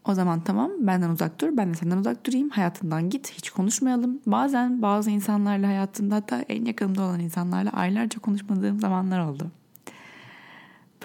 O 0.04 0.14
zaman 0.14 0.40
tamam 0.40 0.70
benden 0.78 1.10
uzak 1.10 1.40
dur, 1.40 1.56
ben 1.56 1.70
de 1.70 1.74
senden 1.74 1.96
uzak 1.96 2.26
durayım, 2.26 2.50
hayatından 2.50 3.10
git, 3.10 3.32
hiç 3.32 3.50
konuşmayalım. 3.50 4.20
Bazen 4.26 4.82
bazı 4.82 5.10
insanlarla 5.10 5.68
hayatımda 5.68 6.14
hatta 6.14 6.40
en 6.40 6.64
yakınımda 6.64 7.02
olan 7.02 7.20
insanlarla 7.20 7.70
aylarca 7.70 8.20
konuşmadığım 8.20 8.80
zamanlar 8.80 9.20
oldu. 9.20 9.50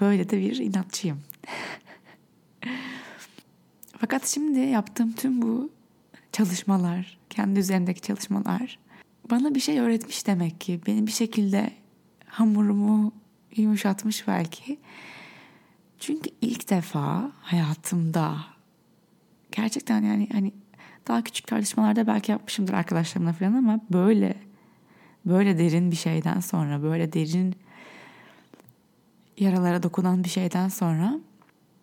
Böyle 0.02 0.30
de 0.30 0.38
bir 0.38 0.56
inatçıyım. 0.56 1.20
Fakat 3.98 4.26
şimdi 4.26 4.58
yaptığım 4.58 5.12
tüm 5.12 5.42
bu 5.42 5.70
çalışmalar, 6.32 7.18
kendi 7.30 7.60
üzerindeki 7.60 8.00
çalışmalar 8.00 8.78
bana 9.30 9.54
bir 9.54 9.60
şey 9.60 9.80
öğretmiş 9.80 10.26
demek 10.26 10.60
ki. 10.60 10.80
Beni 10.86 11.06
bir 11.06 11.12
şekilde 11.12 11.70
hamurumu 12.26 13.12
yumuşatmış 13.56 14.28
belki. 14.28 14.78
Çünkü 15.98 16.30
ilk 16.40 16.70
defa 16.70 17.32
hayatımda 17.40 18.36
gerçekten 19.52 20.02
yani 20.02 20.28
hani 20.32 20.52
daha 21.08 21.24
küçük 21.24 21.46
tartışmalarda 21.46 22.06
belki 22.06 22.32
yapmışımdır 22.32 22.72
arkadaşlarımla 22.72 23.32
falan 23.32 23.52
ama 23.52 23.80
böyle 23.92 24.34
böyle 25.26 25.58
derin 25.58 25.90
bir 25.90 25.96
şeyden 25.96 26.40
sonra 26.40 26.82
böyle 26.82 27.12
derin 27.12 27.54
yaralara 29.38 29.82
dokunan 29.82 30.24
bir 30.24 30.28
şeyden 30.28 30.68
sonra 30.68 31.18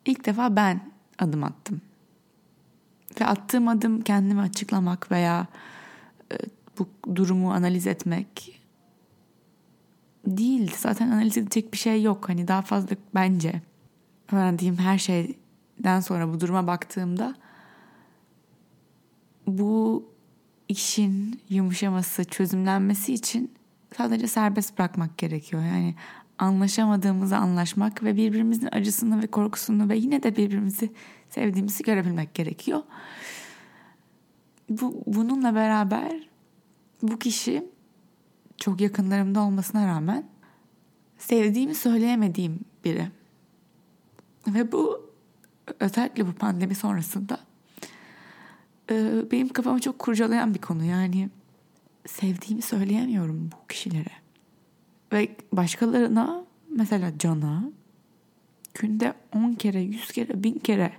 ilk 0.05 0.25
defa 0.25 0.55
ben 0.55 0.91
adım 1.19 1.43
attım. 1.43 1.81
Ve 3.21 3.25
attığım 3.25 3.67
adım 3.67 4.01
kendimi 4.01 4.41
açıklamak 4.41 5.11
veya 5.11 5.47
e, 6.31 6.35
bu 6.79 7.15
durumu 7.15 7.53
analiz 7.53 7.87
etmek 7.87 8.61
değil. 10.27 10.75
Zaten 10.77 11.11
analiz 11.11 11.37
edecek 11.37 11.73
bir 11.73 11.77
şey 11.77 12.03
yok. 12.03 12.29
Hani 12.29 12.47
daha 12.47 12.61
fazla 12.61 12.95
bence 13.15 13.61
öğrendiğim 14.31 14.77
her 14.77 14.97
şeyden 14.97 15.99
sonra 15.99 16.33
bu 16.33 16.39
duruma 16.39 16.67
baktığımda 16.67 17.35
bu 19.47 20.05
işin 20.67 21.41
yumuşaması, 21.49 22.25
çözümlenmesi 22.25 23.13
için 23.13 23.51
sadece 23.97 24.27
serbest 24.27 24.77
bırakmak 24.77 25.17
gerekiyor. 25.17 25.63
Yani 25.63 25.95
anlaşamadığımızı 26.39 27.37
anlaşmak 27.37 28.03
ve 28.03 28.15
birbirimizin 28.15 28.69
acısını 28.71 29.23
ve 29.23 29.27
korkusunu 29.27 29.89
ve 29.89 29.97
yine 29.97 30.23
de 30.23 30.35
birbirimizi 30.35 30.91
sevdiğimizi 31.29 31.83
görebilmek 31.83 32.33
gerekiyor. 32.33 32.83
Bu, 34.69 35.03
bununla 35.05 35.55
beraber 35.55 36.29
bu 37.01 37.19
kişi 37.19 37.65
çok 38.57 38.81
yakınlarımda 38.81 39.41
olmasına 39.41 39.87
rağmen 39.87 40.23
sevdiğimi 41.17 41.75
söyleyemediğim 41.75 42.59
biri. 42.85 43.07
Ve 44.47 44.71
bu 44.71 45.09
özellikle 45.79 46.27
bu 46.27 46.33
pandemi 46.33 46.75
sonrasında 46.75 47.39
e, 48.91 49.23
benim 49.31 49.49
kafamı 49.49 49.79
çok 49.79 49.99
kurcalayan 49.99 50.53
bir 50.53 50.59
konu. 50.59 50.83
Yani 50.83 51.29
sevdiğimi 52.07 52.61
söyleyemiyorum 52.61 53.49
bu 53.51 53.67
kişilere. 53.67 54.28
Ve 55.13 55.35
başkalarına 55.53 56.45
mesela 56.69 57.17
Can'a 57.19 57.63
günde 58.73 59.13
10 59.35 59.53
kere, 59.53 59.79
100 59.79 60.11
kere, 60.11 60.43
1000 60.43 60.59
kere 60.59 60.93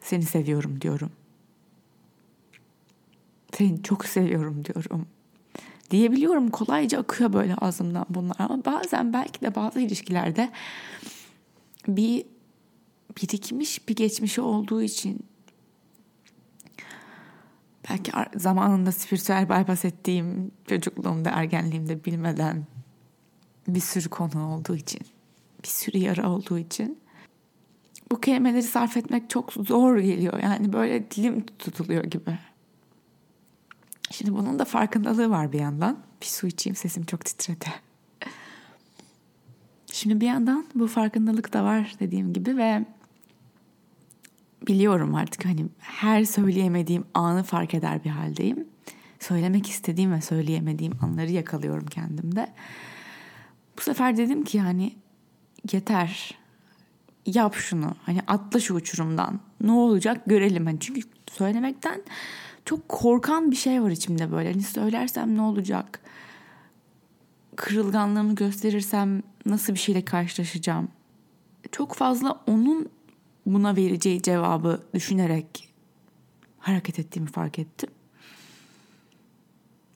seni 0.00 0.22
seviyorum 0.22 0.80
diyorum. 0.80 1.10
Seni 3.52 3.82
çok 3.82 4.04
seviyorum 4.04 4.64
diyorum. 4.64 5.06
Diyebiliyorum 5.90 6.50
kolayca 6.50 6.98
akıyor 6.98 7.32
böyle 7.32 7.54
ağzımdan 7.54 8.06
bunlar 8.10 8.36
ama 8.38 8.64
bazen 8.64 9.12
belki 9.12 9.40
de 9.40 9.54
bazı 9.54 9.80
ilişkilerde 9.80 10.50
bir 11.88 12.26
birikmiş 13.22 13.88
bir 13.88 13.96
geçmişi 13.96 14.40
olduğu 14.40 14.82
için 14.82 15.26
belki 17.90 18.12
zamanında 18.36 18.92
spiritüel 18.92 19.48
bypass 19.48 19.84
ettiğim 19.84 20.50
çocukluğumda 20.66 21.30
ergenliğimde 21.30 22.04
bilmeden 22.04 22.66
bir 23.68 23.80
sürü 23.80 24.08
konu 24.08 24.54
olduğu 24.54 24.76
için, 24.76 25.00
bir 25.62 25.68
sürü 25.68 25.98
yara 25.98 26.30
olduğu 26.30 26.58
için 26.58 26.98
bu 28.12 28.20
kelimeleri 28.20 28.62
sarf 28.62 28.96
etmek 28.96 29.30
çok 29.30 29.52
zor 29.52 29.98
geliyor. 29.98 30.38
Yani 30.42 30.72
böyle 30.72 31.10
dilim 31.10 31.46
tutuluyor 31.58 32.04
gibi. 32.04 32.38
Şimdi 34.10 34.32
bunun 34.32 34.58
da 34.58 34.64
farkındalığı 34.64 35.30
var 35.30 35.52
bir 35.52 35.60
yandan. 35.60 35.98
Bir 36.20 36.26
su 36.26 36.46
içeyim 36.46 36.76
sesim 36.76 37.04
çok 37.04 37.24
titredi. 37.24 37.66
Şimdi 39.92 40.20
bir 40.20 40.26
yandan 40.26 40.66
bu 40.74 40.86
farkındalık 40.86 41.52
da 41.52 41.64
var 41.64 41.94
dediğim 42.00 42.32
gibi 42.32 42.56
ve 42.56 42.84
biliyorum 44.66 45.14
artık 45.14 45.44
hani 45.44 45.66
her 45.78 46.24
söyleyemediğim 46.24 47.04
anı 47.14 47.42
fark 47.42 47.74
eder 47.74 48.04
bir 48.04 48.10
haldeyim. 48.10 48.68
Söylemek 49.20 49.70
istediğim 49.70 50.12
ve 50.12 50.20
söyleyemediğim 50.20 50.92
anları 51.02 51.30
yakalıyorum 51.30 51.86
kendimde. 51.86 52.52
Bu 53.78 53.82
sefer 53.82 54.16
dedim 54.16 54.44
ki 54.44 54.58
yani 54.58 54.92
yeter. 55.72 56.38
Yap 57.26 57.54
şunu. 57.54 57.94
Hani 58.02 58.20
atla 58.26 58.60
şu 58.60 58.74
uçurumdan. 58.74 59.40
Ne 59.60 59.72
olacak 59.72 60.22
görelim. 60.26 60.66
Hani 60.66 60.80
çünkü 60.80 61.00
söylemekten 61.32 62.02
çok 62.64 62.88
korkan 62.88 63.50
bir 63.50 63.56
şey 63.56 63.82
var 63.82 63.90
içimde 63.90 64.32
böyle. 64.32 64.52
Hani 64.52 64.62
söylersem 64.62 65.36
ne 65.36 65.42
olacak? 65.42 66.00
Kırılganlığımı 67.56 68.34
gösterirsem 68.34 69.22
nasıl 69.46 69.72
bir 69.72 69.78
şeyle 69.78 70.04
karşılaşacağım? 70.04 70.88
Çok 71.72 71.94
fazla 71.94 72.40
onun 72.46 72.88
buna 73.46 73.76
vereceği 73.76 74.22
cevabı 74.22 74.82
düşünerek 74.94 75.68
hareket 76.58 76.98
ettiğimi 76.98 77.28
fark 77.28 77.58
ettim. 77.58 77.90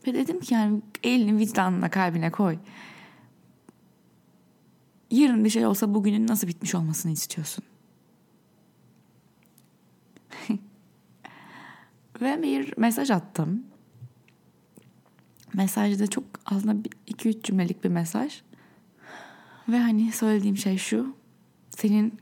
Ve 0.06 0.14
dedim 0.14 0.40
ki 0.40 0.54
yani 0.54 0.80
elini 1.02 1.38
vicdanına 1.38 1.90
kalbine 1.90 2.30
koy. 2.30 2.58
Yarın 5.10 5.44
bir 5.44 5.50
şey 5.50 5.66
olsa 5.66 5.94
bugünün 5.94 6.26
nasıl 6.26 6.48
bitmiş 6.48 6.74
olmasını 6.74 7.12
istiyorsun? 7.12 7.64
Ve 12.20 12.42
bir 12.42 12.74
mesaj 12.76 13.10
attım. 13.10 13.62
Mesajda 15.54 16.06
çok 16.06 16.24
aslında 16.46 16.88
2-3 17.08 17.42
cümlelik 17.42 17.84
bir 17.84 17.88
mesaj. 17.88 18.42
Ve 19.68 19.78
hani 19.78 20.12
söylediğim 20.12 20.56
şey 20.56 20.78
şu. 20.78 21.16
Senin 21.70 22.18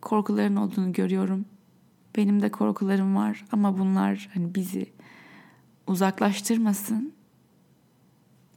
korkuların 0.00 0.56
olduğunu 0.56 0.92
görüyorum. 0.92 1.44
Benim 2.16 2.42
de 2.42 2.50
korkularım 2.50 3.16
var 3.16 3.44
ama 3.52 3.78
bunlar 3.78 4.28
hani 4.34 4.54
bizi 4.54 4.92
uzaklaştırmasın. 5.86 7.12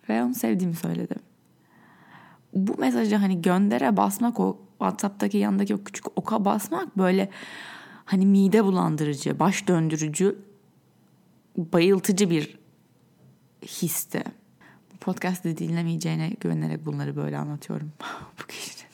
Ve 0.10 0.24
onu 0.24 0.36
sevdiğimi 0.36 0.75
söyledim. 0.75 1.20
Bu 2.55 2.77
mesajı 2.77 3.15
hani 3.15 3.41
göndere 3.41 3.97
basmak 3.97 4.39
o 4.39 4.57
WhatsApp'taki 4.79 5.38
yandaki 5.38 5.75
o 5.75 5.83
küçük 5.83 6.19
oka 6.19 6.45
basmak 6.45 6.97
böyle 6.97 7.29
hani 8.05 8.25
mide 8.25 8.63
bulandırıcı, 8.63 9.39
baş 9.39 9.67
döndürücü, 9.67 10.39
bayıltıcı 11.57 12.29
bir 12.29 12.59
histi. 13.62 14.24
Bu 14.93 14.97
podcast'ı 14.97 15.57
dinlemeyeceğine 15.57 16.29
güvenerek 16.39 16.85
bunları 16.85 17.15
böyle 17.15 17.38
anlatıyorum. 17.38 17.91
bu 18.43 18.47
kişinin. 18.47 18.85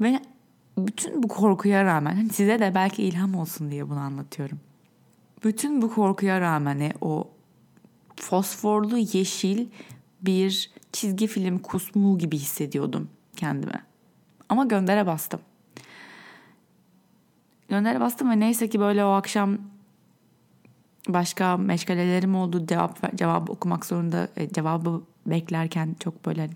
Ve 0.00 0.20
bütün 0.78 1.22
bu 1.22 1.28
korkuya 1.28 1.84
rağmen 1.84 2.14
hani 2.14 2.28
size 2.28 2.58
de 2.58 2.74
belki 2.74 3.02
ilham 3.02 3.34
olsun 3.34 3.70
diye 3.70 3.88
bunu 3.88 3.98
anlatıyorum. 3.98 4.60
Bütün 5.44 5.82
bu 5.82 5.94
korkuya 5.94 6.40
rağmen 6.40 6.80
e, 6.80 6.92
o 7.00 7.30
fosforlu 8.16 8.98
yeşil 8.98 9.66
bir 10.22 10.70
çizgi 10.92 11.26
film 11.26 11.58
kusmuğu 11.58 12.18
gibi 12.18 12.38
hissediyordum 12.38 13.08
kendime. 13.36 13.82
Ama 14.48 14.64
göndere 14.64 15.06
bastım. 15.06 15.40
Göndere 17.68 18.00
bastım 18.00 18.30
ve 18.30 18.40
neyse 18.40 18.68
ki 18.68 18.80
böyle 18.80 19.04
o 19.04 19.08
akşam 19.08 19.58
başka 21.08 21.56
meşgalelerim 21.56 22.34
oldu. 22.34 22.66
Cevap 22.66 23.16
cevap 23.18 23.50
okumak 23.50 23.86
zorunda 23.86 24.28
e, 24.36 24.48
cevabı 24.48 25.02
beklerken 25.26 25.96
çok 26.00 26.26
böyle 26.26 26.50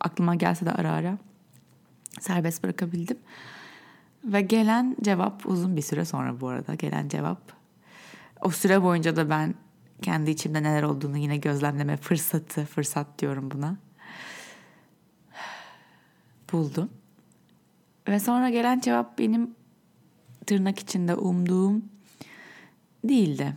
aklıma 0.00 0.34
gelse 0.34 0.66
de 0.66 0.72
ara 0.72 0.92
ara 0.92 1.18
serbest 2.20 2.64
bırakabildim. 2.64 3.18
Ve 4.24 4.40
gelen 4.40 4.96
cevap 5.02 5.46
uzun 5.46 5.76
bir 5.76 5.82
süre 5.82 6.04
sonra 6.04 6.40
bu 6.40 6.48
arada 6.48 6.74
gelen 6.74 7.08
cevap. 7.08 7.40
O 8.40 8.50
süre 8.50 8.82
boyunca 8.82 9.16
da 9.16 9.30
ben 9.30 9.54
kendi 10.00 10.30
içimde 10.30 10.62
neler 10.62 10.82
olduğunu 10.82 11.18
yine 11.18 11.36
gözlemleme 11.36 11.96
fırsatı, 11.96 12.64
fırsat 12.64 13.18
diyorum 13.18 13.50
buna. 13.50 13.76
Buldum. 16.52 16.90
Ve 18.08 18.20
sonra 18.20 18.50
gelen 18.50 18.80
cevap 18.80 19.18
benim 19.18 19.54
tırnak 20.46 20.78
içinde 20.78 21.14
umduğum 21.14 21.84
değildi. 23.04 23.56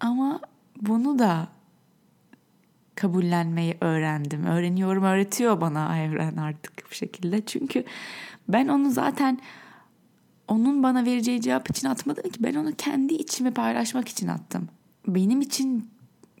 Ama 0.00 0.40
bunu 0.80 1.18
da 1.18 1.48
kabullenmeyi 2.94 3.76
öğrendim. 3.80 4.44
Öğreniyorum, 4.44 5.04
öğretiyor 5.04 5.60
bana 5.60 5.98
evren 5.98 6.36
artık 6.36 6.90
bir 6.90 6.96
şekilde. 6.96 7.46
Çünkü 7.46 7.84
ben 8.48 8.68
onu 8.68 8.90
zaten 8.90 9.38
onun 10.48 10.82
bana 10.82 11.04
vereceği 11.04 11.40
cevap 11.40 11.70
için 11.70 11.88
atmadım 11.88 12.30
ki 12.30 12.42
ben 12.42 12.54
onu 12.54 12.72
kendi 12.78 13.14
içimi 13.14 13.50
paylaşmak 13.50 14.08
için 14.08 14.28
attım. 14.28 14.68
Benim 15.08 15.40
için 15.40 15.90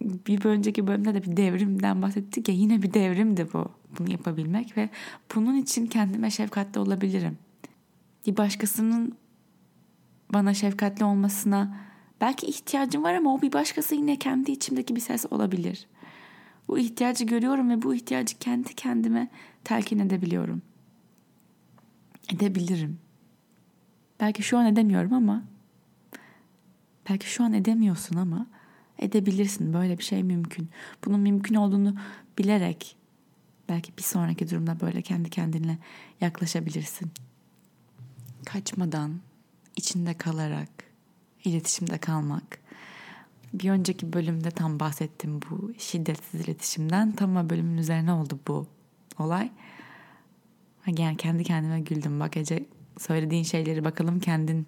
bir 0.00 0.44
önceki 0.44 0.86
bölümde 0.86 1.14
de 1.14 1.22
bir 1.22 1.36
devrimden 1.36 2.02
bahsettik 2.02 2.48
ya 2.48 2.54
yine 2.54 2.82
bir 2.82 2.94
devrimdi 2.94 3.48
bu 3.52 3.72
bunu 3.98 4.10
yapabilmek 4.10 4.76
ve 4.76 4.88
bunun 5.34 5.56
için 5.56 5.86
kendime 5.86 6.30
şefkatli 6.30 6.80
olabilirim. 6.80 7.38
Bir 8.26 8.36
başkasının 8.36 9.16
bana 10.32 10.54
şefkatli 10.54 11.04
olmasına 11.04 11.76
belki 12.20 12.46
ihtiyacım 12.46 13.04
var 13.04 13.14
ama 13.14 13.34
o 13.34 13.42
bir 13.42 13.52
başkası 13.52 13.94
yine 13.94 14.16
kendi 14.16 14.52
içimdeki 14.52 14.96
bir 14.96 15.00
ses 15.00 15.26
olabilir. 15.30 15.86
Bu 16.68 16.78
ihtiyacı 16.78 17.24
görüyorum 17.24 17.70
ve 17.70 17.82
bu 17.82 17.94
ihtiyacı 17.94 18.38
kendi 18.38 18.74
kendime 18.74 19.28
telkin 19.64 19.98
edebiliyorum. 19.98 20.62
Edebilirim. 22.32 22.98
Belki 24.20 24.42
şu 24.42 24.58
an 24.58 24.66
edemiyorum 24.66 25.12
ama 25.12 25.42
belki 27.10 27.30
şu 27.30 27.44
an 27.44 27.52
edemiyorsun 27.52 28.16
ama 28.16 28.46
edebilirsin. 28.98 29.72
Böyle 29.72 29.98
bir 29.98 30.04
şey 30.04 30.22
mümkün. 30.22 30.70
Bunun 31.04 31.20
mümkün 31.20 31.54
olduğunu 31.54 31.94
bilerek 32.38 32.96
belki 33.68 33.96
bir 33.98 34.02
sonraki 34.02 34.50
durumda 34.50 34.80
böyle 34.80 35.02
kendi 35.02 35.30
kendine 35.30 35.78
yaklaşabilirsin. 36.20 37.10
Kaçmadan, 38.46 39.20
içinde 39.76 40.14
kalarak, 40.14 40.70
iletişimde 41.44 41.98
kalmak. 41.98 42.58
Bir 43.54 43.70
önceki 43.70 44.12
bölümde 44.12 44.50
tam 44.50 44.80
bahsettim 44.80 45.40
bu 45.42 45.72
şiddetsiz 45.78 46.40
iletişimden. 46.40 47.12
Tam 47.12 47.50
bölümün 47.50 47.78
üzerine 47.78 48.12
oldu 48.12 48.38
bu 48.48 48.66
olay. 49.18 49.50
Yani 50.98 51.16
kendi 51.16 51.44
kendime 51.44 51.80
güldüm. 51.80 52.20
Bak 52.20 52.36
Ece 52.36 52.66
söylediğin 52.98 53.42
şeyleri 53.42 53.84
bakalım 53.84 54.20
kendin 54.20 54.66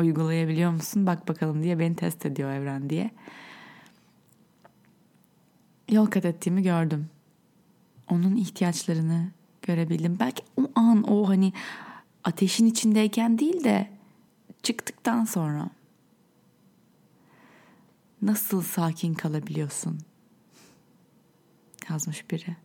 uygulayabiliyor 0.00 0.70
musun? 0.70 1.06
Bak 1.06 1.28
bakalım 1.28 1.62
diye 1.62 1.78
beni 1.78 1.96
test 1.96 2.26
ediyor 2.26 2.50
evren 2.50 2.90
diye. 2.90 3.10
Yol 5.88 6.06
kat 6.06 6.24
ettiğimi 6.24 6.62
gördüm. 6.62 7.10
Onun 8.10 8.36
ihtiyaçlarını 8.36 9.30
görebildim. 9.62 10.16
Belki 10.20 10.42
o 10.56 10.70
an 10.74 11.02
o 11.02 11.28
hani 11.28 11.52
ateşin 12.24 12.66
içindeyken 12.66 13.38
değil 13.38 13.64
de 13.64 13.90
çıktıktan 14.62 15.24
sonra 15.24 15.70
nasıl 18.22 18.62
sakin 18.62 19.14
kalabiliyorsun? 19.14 19.98
Yazmış 21.90 22.30
biri. 22.30 22.56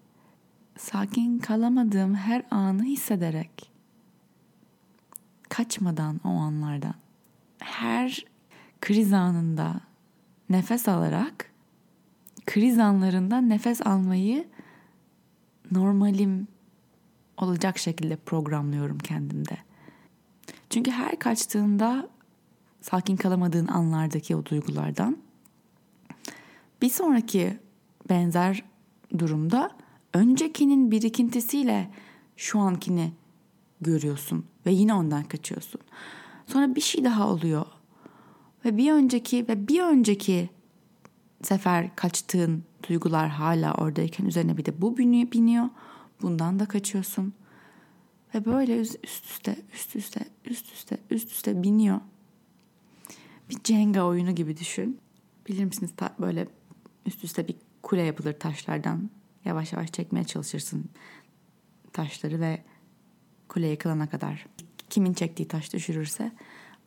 Sakin 0.77 1.39
kalamadığım 1.39 2.15
her 2.15 2.43
anı 2.51 2.83
hissederek 2.83 3.71
kaçmadan 5.49 6.21
o 6.23 6.29
anlardan 6.29 6.95
her 7.59 8.25
kriz 8.81 9.13
anında 9.13 9.81
nefes 10.49 10.87
alarak 10.87 11.51
kriz 12.45 12.79
anlarında 12.79 13.41
nefes 13.41 13.81
almayı 13.81 14.47
normalim 15.71 16.47
olacak 17.37 17.77
şekilde 17.77 18.15
programlıyorum 18.15 18.97
kendimde. 18.97 19.57
Çünkü 20.69 20.91
her 20.91 21.19
kaçtığında 21.19 22.09
sakin 22.81 23.15
kalamadığın 23.15 23.67
anlardaki 23.67 24.35
o 24.35 24.45
duygulardan 24.45 25.17
bir 26.81 26.89
sonraki 26.89 27.59
benzer 28.09 28.63
durumda 29.19 29.71
öncekinin 30.13 30.91
birikintisiyle 30.91 31.89
şu 32.37 32.59
ankini 32.59 33.11
görüyorsun 33.81 34.45
ve 34.65 34.71
yine 34.71 34.93
ondan 34.93 35.23
kaçıyorsun. 35.23 35.81
Sonra 36.51 36.75
bir 36.75 36.81
şey 36.81 37.03
daha 37.03 37.29
oluyor. 37.29 37.65
Ve 38.65 38.77
bir 38.77 38.91
önceki 38.91 39.47
ve 39.47 39.67
bir 39.67 39.83
önceki 39.83 40.49
sefer 41.41 41.95
kaçtığın 41.95 42.63
duygular 42.89 43.29
hala 43.29 43.73
oradayken 43.73 44.25
üzerine 44.25 44.57
bir 44.57 44.65
de 44.65 44.81
bu 44.81 44.97
biniyor. 44.97 45.69
Bundan 46.21 46.59
da 46.59 46.65
kaçıyorsun. 46.65 47.33
Ve 48.35 48.45
böyle 48.45 48.79
üst 48.79 49.05
üste, 49.05 49.55
üst 49.73 49.95
üste, 49.95 50.25
üst 50.45 50.73
üste, 50.73 50.97
üst 51.09 51.31
üste 51.31 51.63
biniyor. 51.63 51.99
Bir 53.49 53.57
Jenga 53.63 54.03
oyunu 54.03 54.35
gibi 54.35 54.57
düşün. 54.57 54.99
Bilir 55.47 55.65
misiniz 55.65 55.91
böyle 56.19 56.47
üst 57.05 57.23
üste 57.23 57.47
bir 57.47 57.55
kule 57.83 58.01
yapılır 58.01 58.33
taşlardan. 58.33 59.09
Yavaş 59.45 59.73
yavaş 59.73 59.91
çekmeye 59.91 60.23
çalışırsın 60.23 60.85
taşları 61.93 62.39
ve 62.39 62.63
kule 63.47 63.67
yıkılana 63.67 64.09
kadar. 64.09 64.45
Kimin 64.89 65.13
çektiği 65.13 65.47
taş 65.47 65.73
düşürürse 65.73 66.31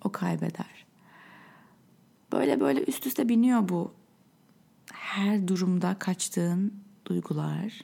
o 0.04 0.12
kaybeder. 0.12 0.86
Böyle 2.32 2.60
böyle 2.60 2.84
üst 2.84 3.06
üste 3.06 3.28
biniyor 3.28 3.68
bu 3.68 3.94
her 4.92 5.48
durumda 5.48 5.98
kaçtığın 5.98 6.74
duygular, 7.06 7.80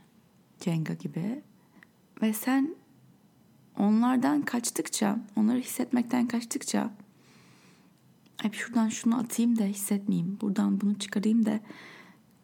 Cenga 0.61 0.95
gibi. 0.95 1.43
Ve 2.23 2.33
sen 2.33 2.75
onlardan 3.79 4.43
kaçtıkça, 4.43 5.19
onları 5.37 5.59
hissetmekten 5.59 6.29
kaçtıkça 6.29 6.91
hep 8.43 8.55
şuradan 8.55 8.89
şunu 8.89 9.19
atayım 9.19 9.59
da 9.59 9.65
hissetmeyeyim. 9.65 10.39
Buradan 10.41 10.81
bunu 10.81 10.99
çıkarayım 10.99 11.47
da 11.47 11.61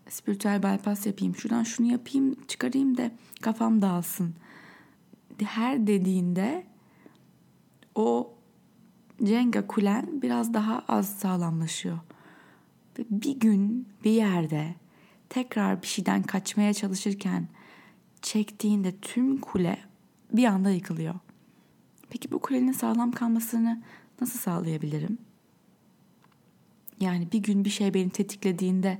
spiritüel 0.09 0.63
bypass 0.63 1.07
yapayım. 1.07 1.37
Şuradan 1.37 1.63
şunu 1.63 1.93
yapayım, 1.93 2.37
çıkarayım 2.49 2.97
da 2.97 3.11
kafam 3.41 3.83
dağılsın. 3.83 4.35
Her 5.45 5.87
dediğinde 5.87 6.67
o 7.95 8.35
Cenga 9.25 9.67
kulen 9.67 10.23
biraz 10.23 10.55
daha 10.55 10.85
az 10.89 11.19
sağlamlaşıyor. 11.19 11.99
Ve 12.99 13.05
bir 13.11 13.41
gün 13.41 13.89
bir 14.05 14.11
yerde 14.11 14.75
tekrar 15.29 15.83
bir 15.83 15.87
şeyden 15.87 16.23
kaçmaya 16.23 16.75
çalışırken 16.75 17.49
çektiğinde 18.23 18.97
tüm 18.97 19.41
kule 19.41 19.79
bir 20.33 20.45
anda 20.45 20.71
yıkılıyor. 20.71 21.15
Peki 22.11 22.33
bu 22.33 22.39
kulenin 22.39 22.73
sağlam 22.73 23.13
kalmasını 23.13 23.83
nasıl 24.21 24.39
sağlayabilirim? 24.39 25.19
Yani 27.01 27.29
bir 27.33 27.39
gün 27.39 27.65
bir 27.65 27.71
şey 27.71 27.95
beni 27.95 28.11
tetiklediğinde 28.11 28.99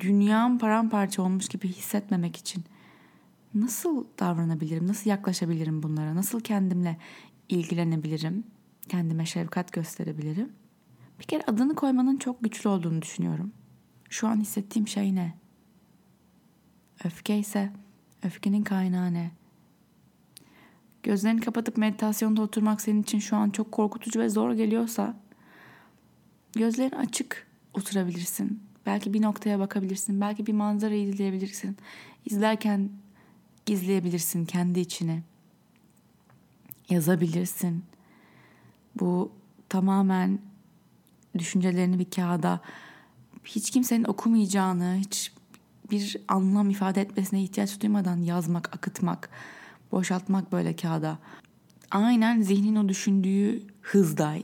dünyam 0.00 0.58
paramparça 0.58 1.22
olmuş 1.22 1.48
gibi 1.48 1.68
hissetmemek 1.68 2.36
için 2.36 2.64
nasıl 3.54 4.04
davranabilirim? 4.18 4.86
Nasıl 4.86 5.10
yaklaşabilirim 5.10 5.82
bunlara? 5.82 6.14
Nasıl 6.14 6.40
kendimle 6.40 6.96
ilgilenebilirim? 7.48 8.44
Kendime 8.88 9.26
şefkat 9.26 9.72
gösterebilirim? 9.72 10.52
Bir 11.20 11.24
kere 11.24 11.42
adını 11.46 11.74
koymanın 11.74 12.16
çok 12.16 12.42
güçlü 12.44 12.68
olduğunu 12.68 13.02
düşünüyorum. 13.02 13.52
Şu 14.10 14.28
an 14.28 14.40
hissettiğim 14.40 14.88
şey 14.88 15.14
ne? 15.14 15.34
Öfke 17.04 17.38
ise 17.38 17.72
öfkenin 18.22 18.62
kaynağı 18.62 19.14
ne? 19.14 19.30
Gözlerini 21.02 21.40
kapatıp 21.40 21.76
meditasyonda 21.76 22.42
oturmak 22.42 22.80
senin 22.80 23.02
için 23.02 23.18
şu 23.18 23.36
an 23.36 23.50
çok 23.50 23.72
korkutucu 23.72 24.20
ve 24.20 24.28
zor 24.28 24.52
geliyorsa 24.52 25.16
gözlerin 26.52 26.96
açık 26.96 27.46
oturabilirsin. 27.74 28.62
Belki 28.86 29.14
bir 29.14 29.22
noktaya 29.22 29.58
bakabilirsin. 29.58 30.20
Belki 30.20 30.46
bir 30.46 30.52
manzarayı 30.52 31.08
izleyebilirsin. 31.08 31.76
İzlerken 32.24 32.90
gizleyebilirsin 33.66 34.44
kendi 34.44 34.80
içine. 34.80 35.22
Yazabilirsin. 36.90 37.84
Bu 39.00 39.32
tamamen 39.68 40.38
düşüncelerini 41.38 41.98
bir 41.98 42.10
kağıda 42.10 42.60
hiç 43.44 43.70
kimsenin 43.70 44.04
okumayacağını, 44.04 44.96
hiç 45.00 45.32
bir 45.90 46.16
anlam 46.28 46.70
ifade 46.70 47.00
etmesine 47.00 47.42
ihtiyaç 47.42 47.80
duymadan 47.80 48.16
yazmak, 48.16 48.76
akıtmak, 48.76 49.30
boşaltmak 49.92 50.52
böyle 50.52 50.76
kağıda. 50.76 51.18
Aynen 51.90 52.42
zihnin 52.42 52.76
o 52.76 52.88
düşündüğü 52.88 53.62
hızda, 53.82 54.34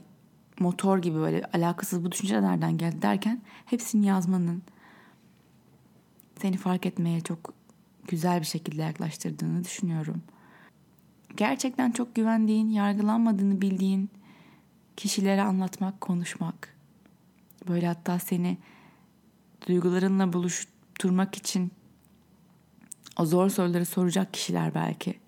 motor 0.59 0.97
gibi 0.97 1.17
böyle 1.17 1.45
alakasız 1.53 2.03
bu 2.03 2.11
düşünce 2.11 2.41
nereden 2.41 2.77
geldi 2.77 3.01
derken 3.01 3.41
hepsini 3.65 4.05
yazmanın 4.05 4.63
seni 6.41 6.57
fark 6.57 6.85
etmeye 6.85 7.21
çok 7.21 7.53
güzel 8.07 8.39
bir 8.39 8.45
şekilde 8.45 8.81
yaklaştırdığını 8.81 9.63
düşünüyorum. 9.63 10.21
Gerçekten 11.37 11.91
çok 11.91 12.15
güvendiğin, 12.15 12.69
yargılanmadığını 12.69 13.61
bildiğin 13.61 14.09
kişilere 14.97 15.41
anlatmak, 15.41 16.01
konuşmak. 16.01 16.75
Böyle 17.67 17.87
hatta 17.87 18.19
seni 18.19 18.57
duygularınla 19.67 20.33
buluşturmak 20.33 21.35
için 21.35 21.71
o 23.17 23.25
zor 23.25 23.49
soruları 23.49 23.85
soracak 23.85 24.33
kişiler 24.33 24.73
belki. 24.73 25.19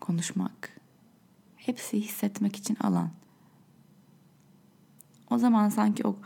Konuşmak. 0.00 0.80
Hepsi 1.56 2.00
hissetmek 2.00 2.56
için 2.56 2.76
alan. 2.80 3.10
O 5.30 5.38
zaman 5.38 5.68
sanki 5.68 6.06
o 6.06 6.16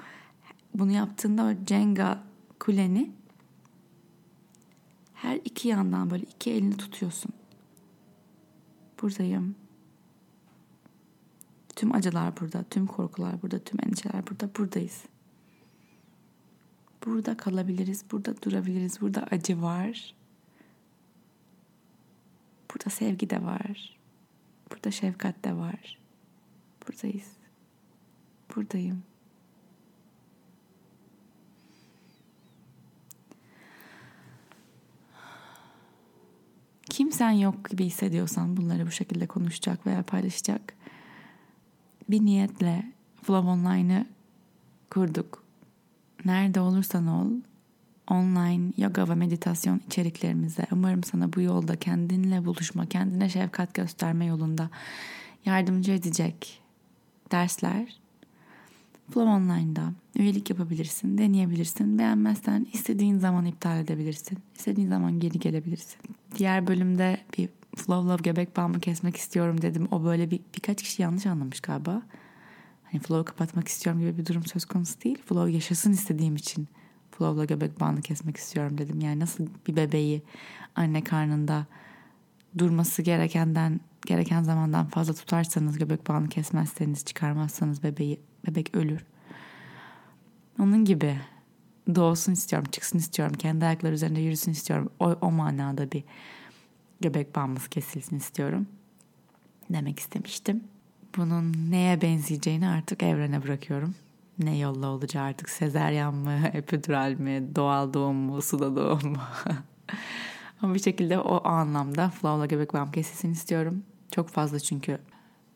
bunu 0.75 0.93
yaptığında 0.93 1.45
o 1.45 1.67
Jenga 1.67 2.23
kuleni 2.61 3.11
her 5.15 5.37
iki 5.37 5.69
yandan 5.69 6.11
böyle 6.11 6.25
iki 6.25 6.51
elini 6.51 6.77
tutuyorsun. 6.77 7.33
Buradayım. 9.03 9.55
Tüm 11.77 11.95
acılar 11.95 12.41
burada, 12.41 12.63
tüm 12.63 12.87
korkular 12.87 13.43
burada, 13.43 13.59
tüm 13.59 13.81
endişeler 13.85 14.27
burada, 14.27 14.51
buradayız. 14.59 15.05
Burada 17.05 17.37
kalabiliriz, 17.37 18.05
burada 18.13 18.43
durabiliriz, 18.43 19.01
burada 19.01 19.23
acı 19.31 19.63
var. 19.63 20.15
Burada 22.71 22.91
sevgi 22.91 23.31
de 23.31 23.43
var. 23.43 23.99
Burada 24.71 24.91
şefkat 24.91 25.45
de 25.45 25.57
var. 25.57 25.99
Buradayız. 26.89 27.33
Buradayım. 28.57 29.03
Kimsen 36.97 37.31
yok 37.31 37.71
gibi 37.71 37.85
hissediyorsan 37.85 38.57
bunları 38.57 38.87
bu 38.87 38.91
şekilde 38.91 39.27
konuşacak 39.27 39.87
veya 39.87 40.03
paylaşacak 40.03 40.75
bir 42.09 42.25
niyetle 42.25 42.93
Flow 43.23 43.51
Online'ı 43.51 44.07
kurduk. 44.91 45.45
Nerede 46.25 46.61
olursan 46.61 47.07
ol, 47.07 47.31
online 48.11 48.73
yoga 48.77 49.09
ve 49.09 49.15
meditasyon 49.15 49.81
içeriklerimize 49.87 50.67
umarım 50.73 51.05
sana 51.05 51.33
bu 51.33 51.41
yolda 51.41 51.77
kendinle 51.77 52.45
buluşma, 52.45 52.87
kendine 52.87 53.29
şefkat 53.29 53.75
gösterme 53.75 54.27
yolunda 54.27 54.71
yardımcı 55.45 55.93
edecek 55.93 56.63
dersler 57.33 58.01
Flow 59.11 59.31
Online'da 59.31 59.93
üyelik 60.17 60.51
yapabilirsin, 60.51 61.19
deneyebilirsin. 61.19 61.99
Beğenmezsen 61.99 62.67
istediğin 62.73 63.19
zaman 63.19 63.45
iptal 63.45 63.81
edebilirsin. 63.81 64.39
İstediğin 64.57 64.89
zaman 64.89 65.21
geri 65.21 65.39
gelebilirsin. 65.39 65.99
Diğer 66.39 66.67
bölümde 66.67 67.21
bir 67.39 67.49
Flow 67.77 68.11
Love 68.11 68.23
göbek 68.23 68.57
bağımı 68.57 68.81
kesmek 68.81 69.17
istiyorum 69.17 69.63
dedim. 69.63 69.89
O 69.91 70.05
böyle 70.05 70.31
bir, 70.31 70.41
birkaç 70.57 70.83
kişi 70.83 71.03
yanlış 71.03 71.27
anlamış 71.27 71.61
galiba. 71.61 72.03
Hani 72.85 73.01
Flow'u 73.01 73.25
kapatmak 73.25 73.69
istiyorum 73.69 74.01
gibi 74.01 74.19
bir 74.19 74.27
durum 74.27 74.45
söz 74.45 74.65
konusu 74.65 75.01
değil. 75.01 75.19
Flow 75.27 75.53
yaşasın 75.53 75.93
istediğim 75.93 76.37
için 76.37 76.69
Flow'la 77.11 77.45
göbek 77.45 77.81
bağını 77.81 78.01
kesmek 78.01 78.37
istiyorum 78.37 78.79
dedim. 78.79 79.01
Yani 79.01 79.21
nasıl 79.21 79.47
bir 79.69 79.77
bebeği 79.77 80.23
anne 80.77 81.05
karnında 81.05 81.67
durması 82.59 83.03
gerekenden 83.03 83.81
gereken 84.07 84.43
zamandan 84.43 84.87
fazla 84.87 85.15
tutarsanız 85.15 85.79
göbek 85.79 86.09
bağını 86.09 86.29
kesmezseniz 86.29 87.05
çıkarmazsanız 87.05 87.83
bebeği 87.83 88.21
bebek 88.47 88.75
ölür. 88.75 89.05
Onun 90.61 90.85
gibi 90.85 91.21
doğsun 91.95 92.33
istiyorum, 92.33 92.69
çıksın 92.73 92.99
istiyorum, 92.99 93.35
kendi 93.39 93.65
ayakları 93.65 93.95
üzerinde 93.95 94.21
yürüsün 94.21 94.53
istiyorum. 94.53 94.91
O, 95.01 95.17
o 95.21 95.31
manada 95.31 95.93
bir 95.93 96.05
göbek 97.01 97.37
bağımız 97.37 97.69
kesilsin 97.69 98.17
istiyorum 98.17 98.67
demek 99.71 99.99
istemiştim. 99.99 100.65
Bunun 101.17 101.71
neye 101.71 102.01
benzeyeceğini 102.01 102.69
artık 102.69 103.03
evrene 103.03 103.43
bırakıyorum. 103.43 103.95
Ne 104.39 104.59
yolla 104.59 104.87
olacağı 104.87 105.25
artık 105.25 105.49
sezeryan 105.49 106.15
mı, 106.15 106.41
epidural 106.53 107.13
mi, 107.13 107.49
doğal 107.57 107.93
doğum 107.93 108.17
mu, 108.17 108.43
suda 108.43 108.77
doğum 108.77 109.09
mu? 109.13 109.23
Ama 110.63 110.75
bir 110.75 110.81
şekilde 110.81 111.19
o 111.19 111.49
anlamda 111.49 112.11
flow'la 112.11 112.47
göbek 112.47 112.75
bağım 112.75 112.91
kesilsin 112.93 113.33
istiyorum. 113.33 113.83
Çok 114.11 114.29
fazla 114.29 114.61
çünkü 114.61 114.99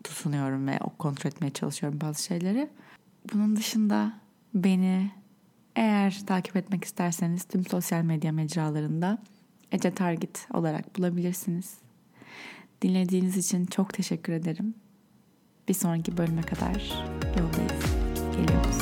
tutunuyorum 0.05 0.67
ve 0.67 0.79
kontrol 0.99 1.31
etmeye 1.31 1.51
çalışıyorum 1.51 2.01
bazı 2.01 2.23
şeyleri. 2.23 2.69
Bunun 3.33 3.57
dışında 3.57 4.13
beni 4.55 5.11
eğer 5.77 6.23
takip 6.27 6.57
etmek 6.57 6.85
isterseniz 6.85 7.45
tüm 7.45 7.65
sosyal 7.65 8.03
medya 8.03 8.33
mecralarında 8.33 9.19
Ece 9.73 9.95
Target 9.95 10.47
olarak 10.55 10.99
bulabilirsiniz. 10.99 11.75
Dinlediğiniz 12.83 13.37
için 13.37 13.67
çok 13.67 13.95
teşekkür 13.95 14.33
ederim. 14.33 14.75
Bir 15.69 15.75
sonraki 15.75 16.17
bölüme 16.17 16.43
kadar 16.43 16.93
yoldayız. 17.39 18.80